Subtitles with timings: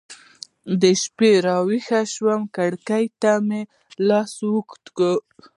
[1.01, 3.61] شپه راویښه شوه کړکۍ ته يې
[4.07, 5.15] لاس اوږد کړ